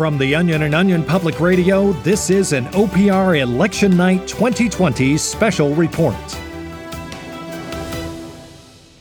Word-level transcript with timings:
From 0.00 0.16
the 0.16 0.34
Onion 0.34 0.62
and 0.62 0.74
Onion 0.74 1.04
Public 1.04 1.40
Radio, 1.40 1.92
this 1.92 2.30
is 2.30 2.54
an 2.54 2.64
OPR 2.68 3.38
Election 3.38 3.98
Night 3.98 4.26
2020 4.26 5.18
special 5.18 5.74
report. 5.74 6.16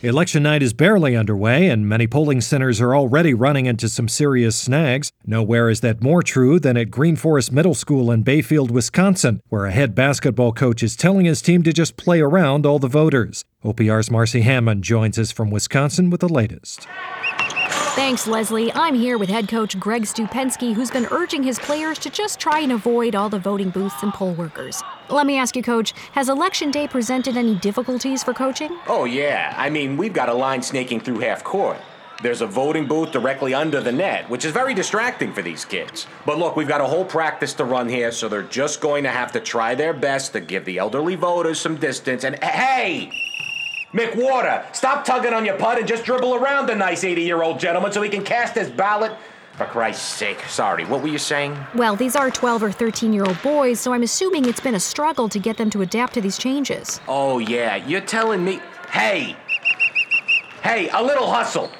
Election 0.00 0.42
night 0.42 0.62
is 0.62 0.72
barely 0.72 1.14
underway, 1.14 1.68
and 1.68 1.86
many 1.86 2.06
polling 2.06 2.40
centers 2.40 2.80
are 2.80 2.96
already 2.96 3.34
running 3.34 3.66
into 3.66 3.90
some 3.90 4.08
serious 4.08 4.56
snags. 4.56 5.12
Nowhere 5.26 5.68
is 5.68 5.80
that 5.80 6.02
more 6.02 6.22
true 6.22 6.58
than 6.58 6.78
at 6.78 6.90
Green 6.90 7.16
Forest 7.16 7.52
Middle 7.52 7.74
School 7.74 8.10
in 8.10 8.22
Bayfield, 8.22 8.70
Wisconsin, 8.70 9.42
where 9.50 9.66
a 9.66 9.72
head 9.72 9.94
basketball 9.94 10.54
coach 10.54 10.82
is 10.82 10.96
telling 10.96 11.26
his 11.26 11.42
team 11.42 11.62
to 11.64 11.74
just 11.74 11.98
play 11.98 12.22
around 12.22 12.64
all 12.64 12.78
the 12.78 12.88
voters. 12.88 13.44
OPR's 13.62 14.10
Marcy 14.10 14.40
Hammond 14.40 14.82
joins 14.82 15.18
us 15.18 15.30
from 15.30 15.50
Wisconsin 15.50 16.08
with 16.08 16.22
the 16.22 16.28
latest. 16.28 16.88
Thanks, 17.96 18.26
Leslie. 18.26 18.70
I'm 18.74 18.94
here 18.94 19.16
with 19.16 19.30
head 19.30 19.48
coach 19.48 19.80
Greg 19.80 20.02
Stupensky, 20.02 20.74
who's 20.74 20.90
been 20.90 21.06
urging 21.10 21.42
his 21.42 21.58
players 21.58 21.98
to 22.00 22.10
just 22.10 22.38
try 22.38 22.60
and 22.60 22.72
avoid 22.72 23.14
all 23.14 23.30
the 23.30 23.38
voting 23.38 23.70
booths 23.70 24.02
and 24.02 24.12
poll 24.12 24.34
workers. 24.34 24.82
Let 25.08 25.24
me 25.24 25.38
ask 25.38 25.56
you, 25.56 25.62
coach, 25.62 25.92
has 26.12 26.28
election 26.28 26.70
day 26.70 26.86
presented 26.86 27.38
any 27.38 27.54
difficulties 27.54 28.22
for 28.22 28.34
coaching? 28.34 28.78
Oh, 28.86 29.06
yeah. 29.06 29.54
I 29.56 29.70
mean, 29.70 29.96
we've 29.96 30.12
got 30.12 30.28
a 30.28 30.34
line 30.34 30.60
snaking 30.60 31.00
through 31.00 31.20
half 31.20 31.42
court. 31.42 31.78
There's 32.22 32.42
a 32.42 32.46
voting 32.46 32.86
booth 32.86 33.12
directly 33.12 33.54
under 33.54 33.80
the 33.80 33.92
net, 33.92 34.28
which 34.28 34.44
is 34.44 34.52
very 34.52 34.74
distracting 34.74 35.32
for 35.32 35.40
these 35.40 35.64
kids. 35.64 36.06
But 36.26 36.38
look, 36.38 36.54
we've 36.54 36.68
got 36.68 36.82
a 36.82 36.86
whole 36.86 37.04
practice 37.06 37.54
to 37.54 37.64
run 37.64 37.88
here, 37.88 38.12
so 38.12 38.28
they're 38.28 38.42
just 38.42 38.82
going 38.82 39.04
to 39.04 39.10
have 39.10 39.32
to 39.32 39.40
try 39.40 39.74
their 39.74 39.94
best 39.94 40.34
to 40.34 40.40
give 40.40 40.66
the 40.66 40.76
elderly 40.76 41.14
voters 41.14 41.58
some 41.58 41.76
distance. 41.76 42.24
And 42.24 42.38
hey! 42.44 43.10
McWater, 43.96 44.74
stop 44.76 45.06
tugging 45.06 45.32
on 45.32 45.46
your 45.46 45.56
putt 45.56 45.78
and 45.78 45.88
just 45.88 46.04
dribble 46.04 46.34
around 46.34 46.66
the 46.66 46.74
nice 46.74 47.02
80 47.02 47.22
year 47.22 47.42
old 47.42 47.58
gentleman 47.58 47.92
so 47.92 48.02
he 48.02 48.10
can 48.10 48.22
cast 48.22 48.54
his 48.54 48.68
ballot. 48.68 49.12
For 49.56 49.64
Christ's 49.64 50.04
sake. 50.04 50.38
Sorry, 50.50 50.84
what 50.84 51.00
were 51.00 51.08
you 51.08 51.16
saying? 51.16 51.56
Well, 51.74 51.96
these 51.96 52.14
are 52.14 52.30
12 52.30 52.62
or 52.62 52.70
13 52.70 53.14
year 53.14 53.24
old 53.24 53.40
boys, 53.42 53.80
so 53.80 53.94
I'm 53.94 54.02
assuming 54.02 54.44
it's 54.44 54.60
been 54.60 54.74
a 54.74 54.80
struggle 54.80 55.30
to 55.30 55.38
get 55.38 55.56
them 55.56 55.70
to 55.70 55.80
adapt 55.80 56.12
to 56.14 56.20
these 56.20 56.36
changes. 56.36 57.00
Oh, 57.08 57.38
yeah, 57.38 57.76
you're 57.76 58.02
telling 58.02 58.44
me. 58.44 58.60
Hey! 58.90 59.34
Hey, 60.62 60.90
a 60.90 61.02
little 61.02 61.30
hustle! 61.30 61.70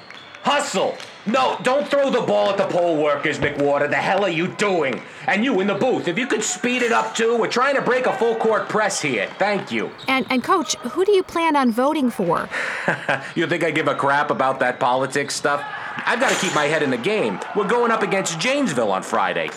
Hustle! 0.43 0.97
No, 1.27 1.59
don't 1.65 1.89
throw 1.89 2.09
the 2.09 2.21
ball 2.21 2.51
at 2.51 2.57
the 2.57 2.67
poll 2.67 3.03
workers, 3.03 3.39
McWater. 3.39 3.91
The 3.91 3.97
hell 3.97 4.25
are 4.25 4.31
you 4.31 4.47
doing? 4.47 5.03
And 5.27 5.45
you 5.45 5.61
in 5.61 5.67
the 5.67 5.75
booth, 5.75 6.07
if 6.07 6.17
you 6.17 6.27
could 6.29 6.45
speed 6.45 6.83
it 6.83 6.93
up 6.93 7.17
too, 7.17 7.37
we're 7.37 7.49
trying 7.49 7.75
to 7.75 7.83
break 7.83 8.07
a 8.07 8.17
full 8.17 8.37
court 8.37 8.69
press 8.69 9.01
here. 9.01 9.29
Thank 9.39 9.73
you. 9.73 9.91
And, 10.07 10.25
and 10.31 10.45
coach, 10.45 10.77
who 10.77 11.05
do 11.05 11.11
you 11.13 11.25
plan 11.25 11.57
on 11.57 11.73
voting 11.73 12.11
for? 12.11 12.49
you 13.35 13.47
think 13.49 13.65
I 13.65 13.73
give 13.73 13.89
a 13.89 13.95
crap 13.95 14.31
about 14.31 14.61
that 14.61 14.79
politics 14.79 15.35
stuff? 15.35 15.65
I've 15.97 16.21
got 16.21 16.31
to 16.31 16.37
keep 16.37 16.55
my 16.55 16.65
head 16.65 16.85
in 16.85 16.91
the 16.91 16.97
game. 16.97 17.41
We're 17.57 17.67
going 17.67 17.91
up 17.91 18.03
against 18.03 18.39
Janesville 18.39 18.93
on 18.93 19.03
Friday. 19.03 19.51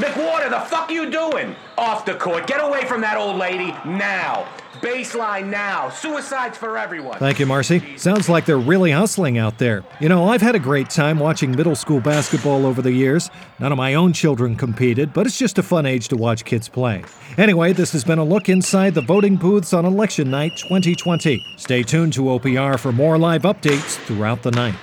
McWater, 0.00 0.48
the 0.48 0.60
fuck 0.60 0.90
you 0.90 1.10
doing? 1.10 1.54
Off 1.76 2.06
the 2.06 2.14
court. 2.14 2.46
Get 2.46 2.64
away 2.64 2.86
from 2.86 3.02
that 3.02 3.18
old 3.18 3.36
lady 3.36 3.72
now. 3.84 4.48
Baseline 4.80 5.50
now. 5.50 5.90
Suicides 5.90 6.56
for 6.56 6.78
everyone. 6.78 7.18
Thank 7.18 7.38
you, 7.38 7.44
Marcy. 7.44 7.98
Sounds 7.98 8.26
like 8.26 8.46
they're 8.46 8.56
really 8.56 8.92
hustling 8.92 9.36
out 9.36 9.58
there. 9.58 9.84
You 10.00 10.08
know, 10.08 10.26
I've 10.26 10.40
had 10.40 10.54
a 10.54 10.58
great 10.58 10.88
time 10.88 11.18
watching 11.18 11.50
middle 11.54 11.76
school 11.76 12.00
basketball 12.00 12.64
over 12.64 12.80
the 12.80 12.92
years. 12.92 13.28
None 13.58 13.72
of 13.72 13.76
my 13.76 13.92
own 13.92 14.14
children 14.14 14.56
competed, 14.56 15.12
but 15.12 15.26
it's 15.26 15.38
just 15.38 15.58
a 15.58 15.62
fun 15.62 15.84
age 15.84 16.08
to 16.08 16.16
watch 16.16 16.46
kids 16.46 16.66
play. 16.66 17.04
Anyway, 17.36 17.74
this 17.74 17.92
has 17.92 18.02
been 18.02 18.18
a 18.18 18.24
look 18.24 18.48
inside 18.48 18.94
the 18.94 19.02
voting 19.02 19.36
booths 19.36 19.74
on 19.74 19.84
election 19.84 20.30
night 20.30 20.52
2020. 20.56 21.44
Stay 21.58 21.82
tuned 21.82 22.14
to 22.14 22.22
OPR 22.22 22.78
for 22.78 22.90
more 22.90 23.18
live 23.18 23.42
updates 23.42 23.96
throughout 24.06 24.42
the 24.42 24.50
night. 24.52 24.76